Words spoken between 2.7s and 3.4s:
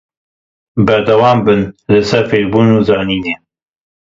û zanînê.